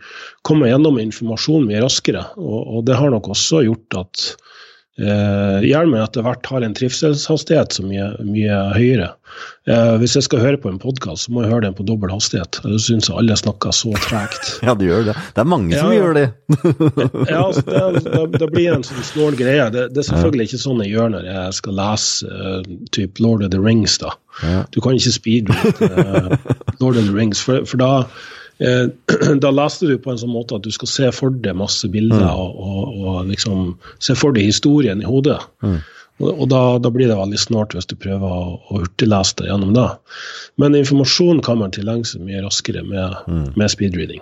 [0.47, 2.23] komme gjennom informasjonen mye raskere.
[2.41, 4.23] Og, og det har nok også gjort at
[4.99, 9.11] eh, hjelmen etter hvert har en trivselshastighet som er mye høyere.
[9.69, 12.11] Eh, hvis jeg skal høre på en podkast, så må jeg høre den på dobbel
[12.11, 12.59] hastighet.
[12.65, 14.51] Jeg syns alle snakker så tregt.
[14.65, 15.15] Ja, det gjør det.
[15.35, 16.25] Det er mange som gjør det.
[17.31, 19.69] ja, altså, det, det, det, blir en sånn snål greie.
[19.73, 23.47] Det, det, er selvfølgelig ikke sånn jeg gjør når jeg skal lese uh, typ Lord
[23.47, 23.97] of the Rings.
[24.01, 24.13] da.
[24.43, 24.61] Ja.
[24.73, 26.37] Du kan ikke speedrate uh,
[26.83, 28.40] Lord of the Rings, for, for da Eh,
[29.43, 32.21] da leste du på en sånn måte at du skal se for deg masse bilder
[32.21, 32.37] mm.
[32.37, 35.39] og, og, og, liksom se for deg historien i hodet.
[35.65, 35.79] Mm.
[36.21, 39.49] Og, og da, da, blir det veldig snart hvis du prøver å, å hurtiglese det
[39.49, 39.87] gjennom det.
[40.61, 43.47] Men informasjon kan man tilegne seg mye raskere med, mm.
[43.57, 44.21] med speedreading.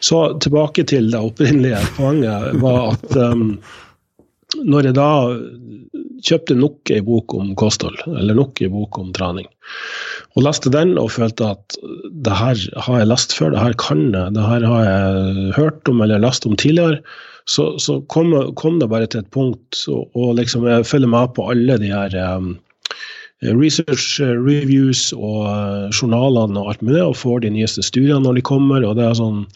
[0.00, 3.50] Så tilbake til det opprinnelige poenget var at um,
[4.72, 5.10] når jeg da
[6.24, 9.48] kjøpte nok ei bok om kosthold, eller nok ei bok om trening,
[10.36, 11.78] og leste den og følte at
[12.26, 15.90] det her har jeg lest før, det her kan jeg, det her har jeg hørt
[15.90, 17.00] om eller lest om tidligere,
[17.48, 21.32] så, så kom, kom, det bare til et punkt, og, og liksom jeg følger med
[21.36, 22.58] på alle de her um,
[23.40, 28.44] research reviews og uh, journalene og alt mulig, og får de nyeste studiene når de
[28.44, 28.84] kommer.
[28.84, 29.46] og det er sånn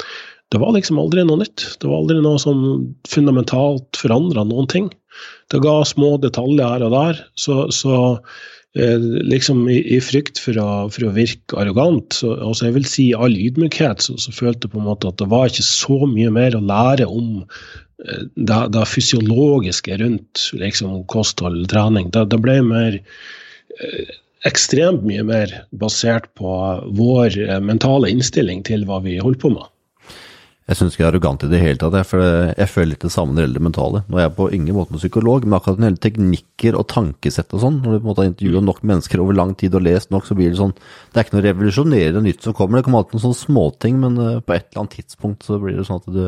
[0.52, 1.64] det var liksom aldri noe nytt.
[1.80, 2.64] Det var aldri noe som
[3.08, 4.90] fundamentalt forandra noen ting.
[5.52, 7.20] Det ga små detaljer her og der.
[7.40, 7.94] Så, så
[8.76, 9.00] eh,
[9.32, 13.08] liksom i, i, frykt for å, for å virke arrogant, så, altså jeg vil si
[13.10, 16.02] i all ydmykhet, så, så, følte jeg på en måte at det var ikke så
[16.08, 22.12] mye mer å lære om eh, det, det fysiologiske rundt liksom, kosthold, trening.
[22.12, 24.16] Det, det ble mer eh,
[24.48, 26.56] ekstremt mye mer basert på
[26.98, 29.68] vår eh, mentale innstilling til hva vi holder på med.
[30.72, 33.11] Jeg syns ikke jeg er arrogant i det hele tatt, for jeg føler litt det
[33.12, 34.00] samme når det gjelder det mentale.
[34.08, 37.52] Nå er jeg på ingen måte noen psykolog, men akkurat når gjelder teknikker og tankesett
[37.52, 39.85] og sånn, når du på en måte har intervjua nok mennesker over lang tid og
[39.85, 42.87] lest nok, så blir det sånn Det er ikke noe revolusjonerende nytt som kommer, det
[42.88, 45.85] kommer alltid noen sånne småting, men eh, på et eller annet tidspunkt så blir det
[45.90, 46.24] sånn at du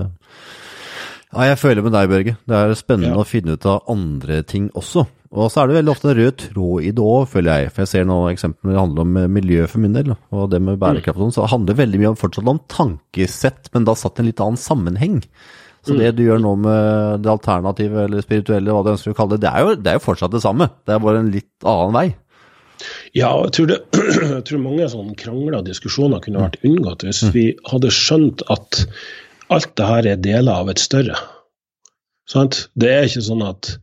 [1.34, 2.36] Ja, jeg føler med deg, Børge.
[2.46, 3.20] Det er spennende ja.
[3.20, 5.02] å finne ut av andre ting også.
[5.34, 7.72] Og så er det veldig ofte en rød tråd i det òg, føler jeg.
[7.74, 10.60] For jeg ser noen eksempler det handler om eh, miljø for min del, og det
[10.62, 11.34] med bærekraft og sånn.
[11.34, 14.42] Så det handler veldig mye om, fortsatt om tankesett, men da satt i en litt
[14.44, 15.18] annen sammenheng.
[15.84, 19.36] Så det du gjør nå med det alternative eller spirituelle, hva du ønsker å kalle
[19.36, 20.70] det, det er, jo, det er jo fortsatt det samme.
[20.86, 22.06] Det er bare en litt annen vei.
[23.14, 23.80] Ja, jeg tror, det,
[24.36, 27.34] jeg tror mange sånne krangler og diskusjoner kunne vært unngått hvis mm.
[27.34, 28.80] vi hadde skjønt at
[29.52, 31.16] alt det her er deler av et større.
[32.30, 32.68] Sant?
[32.80, 33.74] Det er ikke sånn at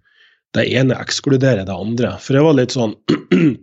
[0.58, 2.16] det ene ekskluderer det andre.
[2.24, 2.96] For jeg var litt sånn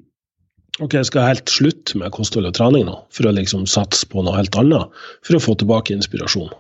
[0.79, 4.23] Ok, jeg skal helt slutte med kosthold og trening nå, for å liksom satse på
[4.23, 4.93] noe helt annet.
[5.27, 6.53] For å få tilbake inspirasjon.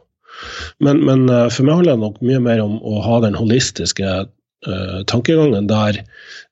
[0.82, 4.08] Men, men eh, for meg handler det nok mye mer om å ha den holistiske
[4.26, 6.00] uh, tankegangen der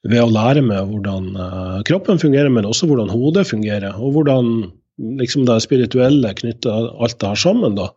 [0.07, 3.99] ved å lære meg hvordan uh, kroppen fungerer, men også hvordan hodet fungerer.
[3.99, 4.71] Og hvordan
[5.19, 7.75] liksom det spirituelle knytter alt det her sammen.
[7.79, 7.91] da.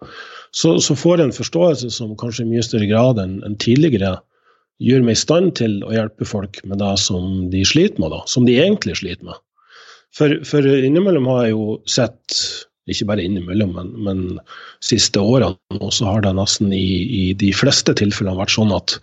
[0.56, 4.18] Så, så får jeg en forståelse som kanskje i mye større grad enn en tidligere
[4.82, 8.24] gjør meg i stand til å hjelpe folk med det som de sliter med, da,
[8.32, 9.38] som de egentlig sliter med.
[10.16, 12.40] For, for innimellom har jeg jo sett
[12.92, 14.22] ikke bare innimellom, men, men
[14.86, 18.96] siste årene så har det nesten i, i, de fleste tilfellene vært sånn at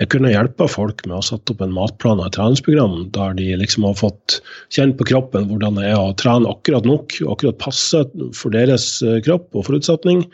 [0.00, 3.48] jeg kunne hjelpe folk med å sette opp en matplan og et treningsprogram der de
[3.60, 4.38] liksom har fått
[4.74, 8.04] kjenne på kroppen hvordan det er å trene akkurat nok, akkurat passe
[8.36, 10.24] for deres eh, kropp og forutsetning.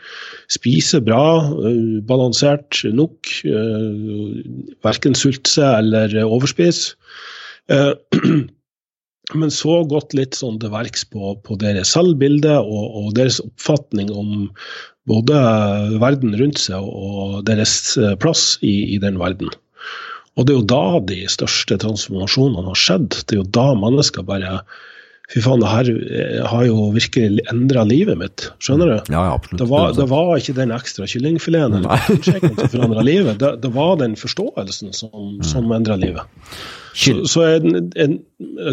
[0.51, 1.23] Spise bra,
[1.63, 6.95] eh, balansert nok, eh, verken sulte seg eller overspise.
[9.37, 14.09] men så gått litt sånn til verks på, på deres selvbilde og, og, deres oppfatning
[14.09, 14.49] om
[15.09, 15.39] både
[16.01, 19.51] verden rundt seg og deres eh, plass i, i, den verden.
[20.37, 23.09] Og det er jo da de største transformasjonene har skjedd.
[23.25, 24.61] Det er jo da mennesker bare
[25.29, 28.47] Fy faen, det her eh, har jo virkelig endra livet mitt.
[28.65, 29.11] Skjønner du?
[29.13, 29.59] Ja, absolutt.
[29.61, 33.37] Det var, det var ikke den ekstra kyllingfileten eller som forandra livet.
[33.37, 35.43] Det, det, var den forståelsen som, mm.
[35.45, 36.25] som endra livet.
[36.99, 38.19] Så, så jeg, jeg,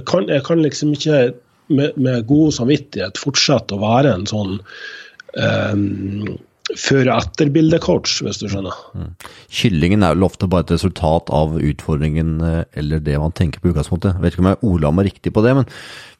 [0.09, 1.21] kan, jeg, kan, liksom ikke
[1.69, 6.37] med, med, god samvittighet fortsette å være en sånn um,
[6.75, 8.75] før- og etterbildecoach, hvis du skjønner.
[8.99, 9.11] Mm.
[9.55, 13.71] Kyllingen er vel ofte bare et resultat av utfordringen eh, eller det man tenker på
[13.71, 14.17] utgangspunktet.
[14.17, 15.69] Jeg vet ikke om jeg ordla meg riktig på det, men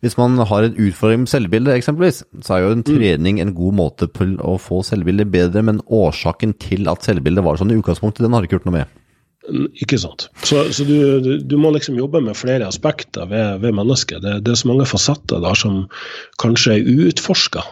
[0.05, 2.91] hvis man har en utfordring med selvbildet eksempelvis, så er jo en mm.
[2.93, 7.59] trening en god måte på å få selvbildet bedre, men årsaken til at selvbildet var
[7.59, 9.03] sånn i utgangspunktet, den har ikke gjort noe med.
[9.79, 10.27] Ikke sant.
[10.43, 14.23] Så, så du, du, må liksom jobbe med flere aspekter ved, ved mennesket.
[14.25, 15.85] Det, det, er så mange fasetter der som
[16.43, 17.63] kanskje er uutforska.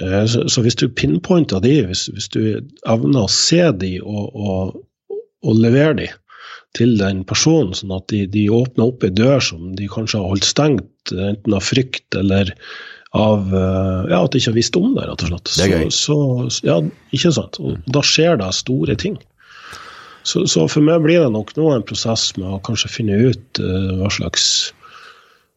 [0.00, 2.42] Eh, så, så, hvis du pinpointer de, hvis, hvis, du
[2.88, 4.82] evner å se de og, og,
[5.44, 6.08] og levere de
[6.76, 10.32] til den personen, sånn at de, de, åpner opp ei dør som de kanskje har
[10.32, 12.54] holdt stengt, enten av frykt eller
[13.12, 15.52] av eh, ja, at de ikke har visst om det, rett og slett.
[15.52, 15.90] Det er gøy.
[15.92, 16.16] Så,
[16.48, 16.78] så, ja,
[17.12, 17.60] ikke sant.
[17.60, 19.20] Og da skjer det store ting.
[20.22, 23.62] Så, så, for meg blir det nok nå en prosess med å kanskje finne ut
[23.62, 24.46] uh, hva slags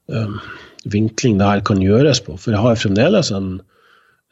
[0.09, 0.39] um,
[0.89, 2.37] vinkling det her kan gjøres på.
[2.41, 3.59] For jeg har fremdeles en,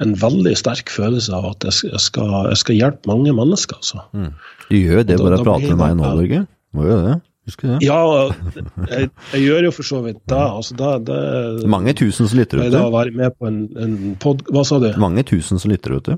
[0.03, 3.81] en veldig sterk følelse av at jeg skal, jeg skal hjelpe mange mennesker.
[3.81, 4.01] Altså.
[4.17, 4.33] Mm.
[4.69, 6.43] Du gjør det bare å prate med meg nå, Børge?
[6.73, 7.19] Må gjøre det.
[7.43, 7.79] Husker du det.
[7.83, 7.99] Ja,
[8.93, 10.39] jeg, jeg, gjør jo for så vidt det.
[10.39, 12.73] Altså, det, det Mange tusen som lytter ute.
[12.73, 14.45] Da være med på en, en pod...
[14.53, 14.93] Hva sa du?
[15.01, 16.17] Mange tusen som lytter ute.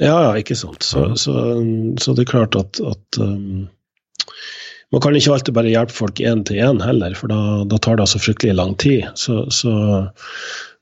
[0.00, 0.82] Ja, ja, ikke sant.
[0.86, 1.34] Så, så,
[2.00, 3.68] så, det er klart at, at um,
[4.90, 8.00] man kan ikke alltid bare hjelpe folk én til én heller, for da, da, tar
[8.00, 9.04] det så fryktelig lang tid.
[9.20, 9.74] Så, så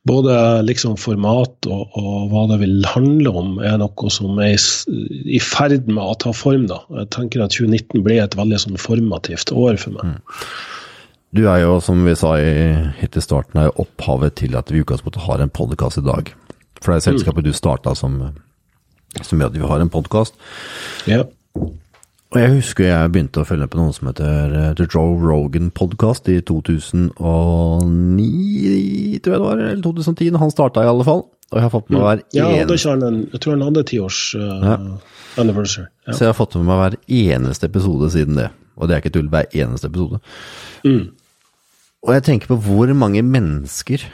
[0.09, 5.03] både liksom format og, og, hva det vil handle om, er noe som er i,
[5.37, 6.69] i ferd med å ta form.
[6.71, 6.81] da.
[7.03, 10.15] Jeg tenker at 2019 blir et veldig sånn formativt år for meg.
[10.15, 10.51] Mm.
[11.37, 12.53] Du er jo, som vi sa i,
[13.03, 16.31] helt i starten, opphavet til at vi i utgangspunktet har en podkast i dag.
[16.79, 17.51] For det er selskapet mm.
[17.51, 18.23] du starta som,
[19.23, 20.39] som gjør at vi har en podkast.
[21.09, 21.25] Ja.
[22.29, 25.71] Og jeg husker jeg begynte å følge på noe som heter uh, The Joe Rogan
[25.73, 27.15] Podcast i 2009,
[29.25, 31.25] tror jeg det var, eller 2010, han starta i alle fall.
[31.49, 34.19] Og jeg har fått med meg hver ja, eneste en, Jeg tror han hadde tiårs
[34.37, 34.75] uh, ja.
[35.41, 35.89] anniversary.
[36.05, 36.13] Ja.
[36.13, 38.51] Så jeg har fått med meg hver eneste episode siden det.
[38.77, 40.21] Og det er ikke tull, hver eneste episode.
[40.85, 41.07] Mm.
[42.05, 44.05] Og jeg tenker på hvor mange mennesker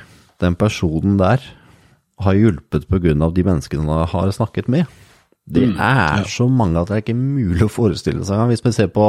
[0.41, 1.43] den personen der
[2.23, 4.87] har hjulpet av de menneskene han har snakket med.
[5.45, 6.29] Det mm, er ja.
[6.31, 8.47] så mange at det er ikke mulig å forestille seg.
[8.49, 9.09] Hvis vi ser på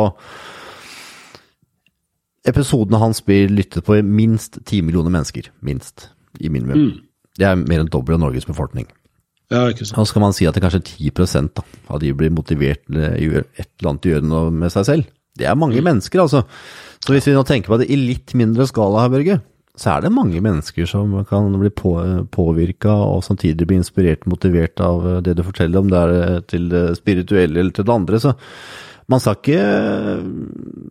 [2.45, 5.49] episodene hans blir lyttet på i minst ti millioner mennesker.
[5.65, 6.09] Minst.
[6.39, 6.75] I minimum.
[6.75, 6.93] Mm.
[7.39, 8.89] Det er mer enn dobbelt av Norges befolkning.
[9.53, 9.99] Ja, ikke sant.
[10.01, 11.63] Og så kan man si at det er kanskje 10 da,
[11.93, 14.87] av de blir motivert til å gjøre et eller annet å gjøre noe med seg
[14.89, 15.11] selv.
[15.35, 15.85] Det er mange mm.
[15.85, 16.45] mennesker, altså.
[17.03, 19.39] Så hvis vi nå tenker på det i litt mindre skala her, Børge,
[19.75, 21.93] så er det mange mennesker som kan bli på,
[22.31, 26.69] påvirka og samtidig bli inspirert og motivert av det du forteller, om det er til
[26.71, 28.21] det spirituelle eller til det andre.
[28.23, 28.35] Så
[29.11, 29.65] man skal ikke,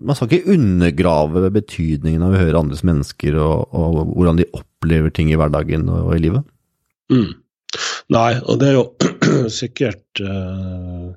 [0.05, 5.15] man skal ikke undergrave betydningen av å høre andres mennesker og, og, hvordan de opplever
[5.15, 6.47] ting i hverdagen og, og i livet.
[7.11, 7.33] Mm.
[8.15, 8.87] Nei, og det er jo
[9.61, 11.11] sikkert uh,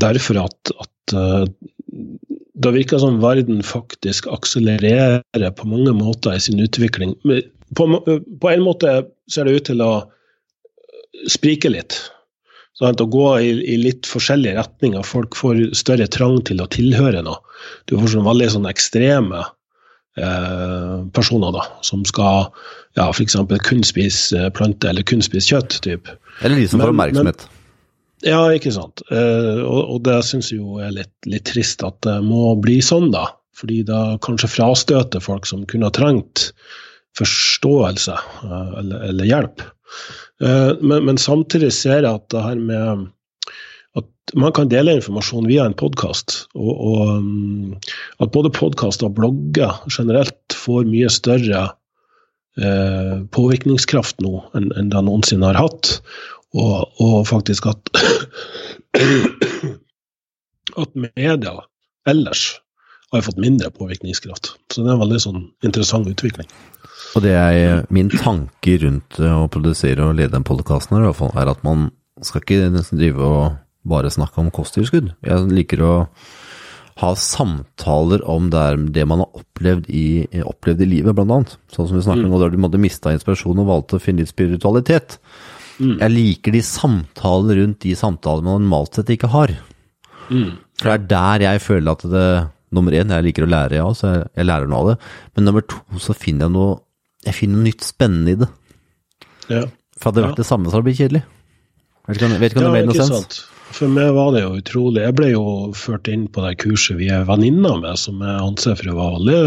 [0.00, 1.48] derfor at, at uh,
[2.54, 7.16] det virker som verden faktisk akselererer på mange måter i sin utvikling.
[7.74, 7.88] På,
[8.40, 8.92] på en måte
[9.30, 9.92] ser det ut til å
[11.30, 11.98] sprike litt.
[12.78, 15.06] Sånn å gå i, i, litt forskjellige retninger.
[15.06, 17.38] Folk får større trang til å tilhøre noe.
[17.86, 19.44] Du får sånn veldig sånn ekstreme
[20.18, 22.48] eh, personer da, som skal
[22.98, 23.38] ja, f.eks.
[23.66, 25.78] kun spise planter eller kun spise kjøtt.
[25.86, 26.10] Typ.
[26.42, 27.46] Eller de som får oppmerksomhet.
[28.22, 29.02] Ja, ikke sant.
[29.10, 33.10] Uh, og, det syns jeg jo er litt, litt, trist at det må bli sånn,
[33.14, 33.26] da.
[33.58, 36.50] Fordi da kanskje frastøter folk som kunne ha trengt
[37.18, 39.66] forståelse uh, eller, eller, hjelp.
[40.42, 43.10] Uh, men, men, samtidig ser jeg at det her med
[43.94, 47.76] at man kan dele informasjon via en podkast, og, og um,
[48.24, 51.70] at både podkaster og blogger generelt får mye større
[53.34, 55.96] påvirkningskraft nå enn, enn det noensinne har hatt.
[56.54, 57.90] Og, og faktisk at
[60.80, 61.54] at media
[62.08, 62.44] ellers
[63.12, 64.54] har fått mindre påvirkningskraft.
[64.72, 66.48] Så det er en veldig sånn interessant utvikling.
[67.14, 71.20] Og det er min tanke rundt å produsere og lede den podkasten her, i hvert
[71.20, 71.88] fall, er at man
[72.24, 73.44] skal ikke nesten drive og
[73.86, 75.12] bare snakke om kosttilskudd.
[75.22, 75.92] Jeg liker å
[77.02, 78.64] ha samtaler om det,
[78.94, 80.06] det man har opplevd i,
[80.46, 81.56] opplevd i livet, blant annet.
[81.74, 82.40] Sånn som vi snakker om mm.
[82.42, 85.18] der du mista inspirasjon og valgte å finne litt spiritualitet.
[85.78, 85.96] Mm.
[85.98, 89.54] Jeg liker de samtalene rundt de samtalene man normalt sett ikke har.
[90.30, 90.54] Mm.
[90.80, 92.26] For det er der jeg føler at det
[92.74, 94.94] Nummer én, jeg liker å lære, ja, så jeg, jeg lærer noe av det.
[95.36, 96.72] Men nummer to, så finner jeg noe
[97.22, 98.48] Jeg finner noe nytt spennende i det.
[99.46, 99.60] Ja.
[99.94, 100.40] For hadde det vært ja.
[100.40, 101.22] det samme, så hadde det blitt kjedelig.
[102.04, 103.38] Vet ikke, vet ikke om ja, det ble noe sens.
[103.74, 105.04] For meg var det jo utrolig.
[105.06, 105.44] Jeg ble jo
[105.78, 109.38] ført inn på det kurset vi er venninner med, som jeg anser for å være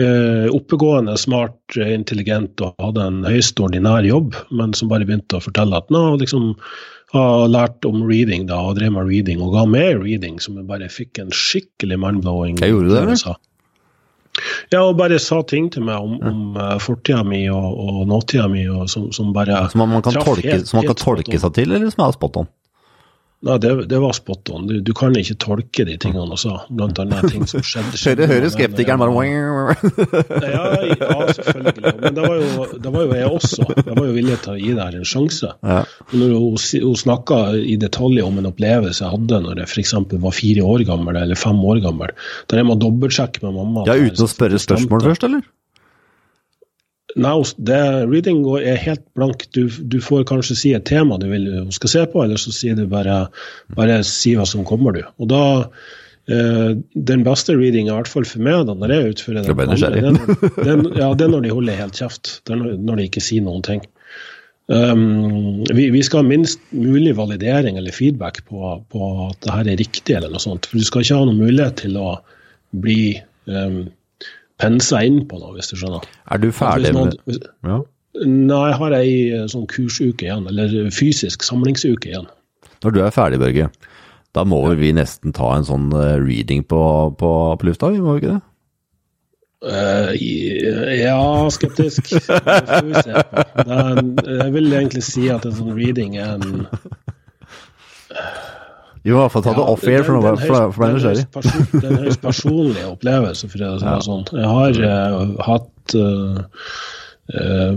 [0.00, 5.44] eh, oppegående, smart, intelligent og hadde en høyst ordinær jobb, men som bare begynte å
[5.44, 6.52] fortelle at nå liksom
[7.14, 10.66] har lært om reading da, og drev med reading, og ga med reading, som jeg
[10.68, 13.36] bare fikk en skikkelig mindblowing Hva gjorde det, eller?
[14.68, 18.50] Ja, og bare sa ting til meg om, om uh, fortida mi og, og nåtida
[18.52, 21.54] mi, og som, som bare Som man, kan tolke, helt, som man kan tolke seg
[21.56, 22.50] til, eller som er spot on?
[23.44, 24.64] Nei, det, det var spot on.
[24.66, 27.98] Du, du, kan ikke tolke de tingene sa, blant annet ting som skjedde.
[28.00, 29.12] skjedde Hører skeptikeren bare
[30.54, 31.92] ja, ja, selvfølgelig.
[32.00, 33.66] Men det var, jo, det var, jo, jeg også.
[33.76, 35.52] Jeg var jo villig til å gi det her en sjanse.
[35.60, 35.82] Ja.
[36.14, 36.56] Når hun,
[36.86, 39.94] hun snakka i detalj om en opplevelse jeg hadde når jeg f.eks.
[40.24, 42.16] var fire år gammel eller fem år gammel,
[42.48, 45.44] der jeg må dobbeltsjekke med mamma Ja, Uten å spørre spørsmål først, eller?
[47.16, 49.46] Nei, det, reading er helt blank.
[49.56, 52.76] Du, du, får kanskje si et tema du vil skal se på, eller så sier
[52.76, 53.22] du bare,
[53.78, 55.00] bare si hva som kommer, du.
[55.22, 55.42] Og da
[56.28, 60.52] eh, Den beste readinga, i hvert fall for meg, da, når jeg utfører det, det,
[60.60, 62.38] den, ja, det er når de holder helt kjeft.
[62.44, 63.84] Det er når de ikke sier noen ting.
[64.66, 69.68] Um, vi, vi, skal ha minst mulig validering eller feedback på, på, at det her
[69.70, 70.68] er riktig, eller noe sånt.
[70.68, 72.16] For du skal ikke ha noen mulighet til å
[72.76, 73.14] bli
[73.48, 73.86] um,
[74.62, 76.06] pense inn på da, hvis du skjønner.
[76.32, 77.16] Er du ferdig med
[77.66, 77.82] ja.
[78.24, 82.28] Nei, jeg har ei eh, sånn kursuke igjen, eller fysisk samlingsuke igjen.
[82.84, 83.68] Når du er ferdig, Børge,
[84.36, 84.76] da må ja.
[84.80, 86.80] vi nesten ta en sånn eh, reading på,
[87.20, 88.42] på, på lufta, vi må ikke det?
[89.66, 92.12] Uh, ja, skeptisk.
[92.12, 92.32] Det
[92.68, 93.44] får vi se på.
[93.66, 94.00] Er,
[94.44, 96.66] jeg vil egentlig si at en sånn reading er en
[99.06, 101.24] jo, i hvert fall ta det off-air, for nå ble jeg nysgjerrig.
[101.30, 104.24] Det er en høyst personlig opplevelse, for å si det sånn.
[104.34, 106.70] Jeg har uh, hatt uh,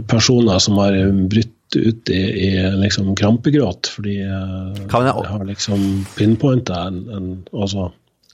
[0.10, 0.98] personer som har
[1.30, 2.50] brutt ut i, i
[2.82, 5.84] liksom krampegråt, fordi uh, jeg, jeg, har liksom
[6.18, 7.92] pinpointa en, en altså,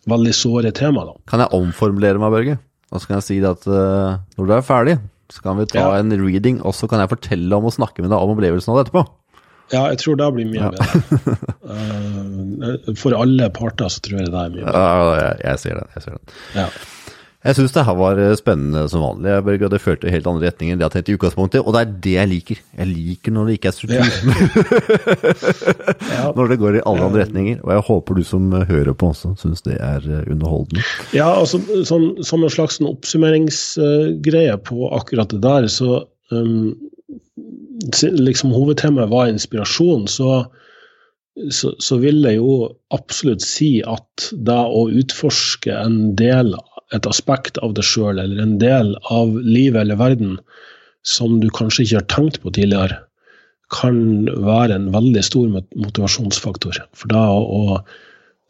[0.08, 1.04] veldig såre tema.
[1.10, 1.18] Da.
[1.34, 2.58] Kan jeg omformulere meg, Børge?
[2.94, 4.96] Og så kan jeg si at når du er ferdig,
[5.34, 6.00] så kan vi ta ja.
[6.00, 8.78] en reading, og så kan jeg fortelle om å snakke med deg om opplevelsen av
[8.80, 9.04] det etterpå.
[9.74, 10.72] Ja, jeg tror det blir mye ja.
[10.74, 11.38] bedre.
[11.66, 14.84] uh, for alle parter så tror jeg det er mye bedre.
[14.84, 15.96] Ja, jeg, jeg ser den.
[15.96, 16.38] Jeg ser den.
[16.58, 16.68] Ja.
[17.46, 19.30] Jeg syns det her var eh, spennende som vanlig.
[19.30, 21.82] Jeg Børge, det førte helt andre retninger enn det jeg tenkte i utgangspunktet, og det
[21.84, 22.62] er det jeg liker.
[22.80, 24.02] Jeg liker når det ikke er struktur.
[26.10, 26.24] Ja.
[26.38, 27.60] når det går i alle andre retninger.
[27.62, 30.82] Og jeg håper du som hører på også syns det er eh, underholdende.
[31.14, 36.02] Ja, altså sånn, som en slags oppsummeringsgreie på akkurat det der, så
[36.34, 36.74] um,
[38.02, 40.46] liksom hovedtemaet var inspirasjon, så,
[41.52, 46.56] så, så, vil jeg jo absolutt si at det å utforske en del,
[46.96, 50.38] et aspekt av deg sjøl, eller en del av livet eller verden
[51.06, 53.02] som du kanskje ikke har tenkt på tidligere,
[53.74, 56.78] kan være en veldig stor motivasjonsfaktor.
[56.98, 57.80] For da å,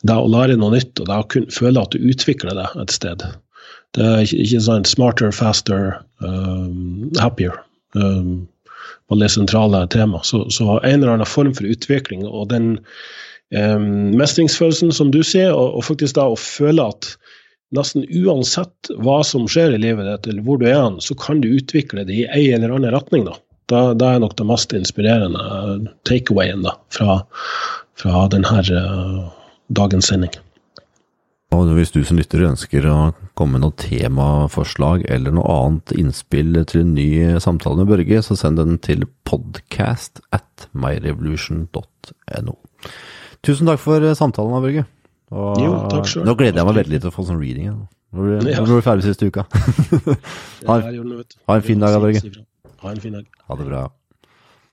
[0.03, 2.93] det å lære noe nytt, og da å kunne føle at du utvikler deg et
[2.93, 3.23] sted.
[3.95, 7.55] Det er ikke sånn smarter, faster, um, happier.
[7.95, 8.43] Um,
[9.11, 10.25] veldig sentrale temaet.
[10.25, 12.75] Så, så, en eller annen form for utvikling og den
[13.53, 17.13] um, mestringsfølelsen som du sier, og, og, faktisk da å føle at
[17.75, 21.49] nesten uansett hva som skjer i livet ditt, eller hvor du er, så kan du
[21.57, 23.27] utvikle det i en eller annen retning.
[23.27, 23.37] da.
[23.71, 27.19] Da, da er nok det mest inspirerende takeawayen da, fra,
[27.97, 29.23] fra denne uh,
[29.73, 30.44] dagens sending.
[31.55, 32.97] Og hvis du som lytter ønsker å
[33.37, 37.09] komme med noe temaforslag eller noe annet innspill til en ny
[37.43, 42.55] samtale med Børge, så send den til podcast at myrevolution.no.
[43.45, 44.85] Tusen takk for samtalen, Børge.
[45.35, 46.27] Og jo, takk selv.
[46.27, 47.71] Nå gleder jeg meg veldig til å få sånn reading.
[48.15, 48.61] Nå du, ja.
[48.61, 49.47] er ferdig siste uka.
[50.67, 52.21] ha, ha en fin dag, Børge.
[52.83, 53.29] Ha en fin dag.
[53.47, 53.87] Ha det bra.